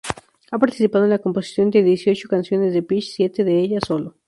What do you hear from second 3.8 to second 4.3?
sólo.